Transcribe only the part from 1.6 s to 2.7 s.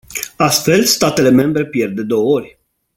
pierd de două ori.